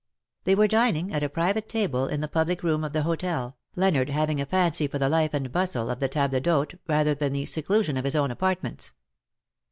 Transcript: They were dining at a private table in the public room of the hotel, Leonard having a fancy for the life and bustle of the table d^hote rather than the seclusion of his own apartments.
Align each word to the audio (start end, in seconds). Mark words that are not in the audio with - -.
They 0.45 0.55
were 0.55 0.67
dining 0.67 1.13
at 1.13 1.21
a 1.21 1.29
private 1.29 1.69
table 1.69 2.07
in 2.07 2.21
the 2.21 2.27
public 2.27 2.63
room 2.63 2.83
of 2.83 2.91
the 2.91 3.03
hotel, 3.03 3.57
Leonard 3.75 4.09
having 4.09 4.41
a 4.41 4.47
fancy 4.47 4.87
for 4.87 4.97
the 4.97 5.07
life 5.07 5.31
and 5.31 5.51
bustle 5.51 5.91
of 5.91 5.99
the 5.99 6.09
table 6.09 6.39
d^hote 6.39 6.79
rather 6.87 7.13
than 7.13 7.33
the 7.33 7.45
seclusion 7.45 7.97
of 7.97 8.05
his 8.05 8.15
own 8.15 8.31
apartments. 8.31 8.95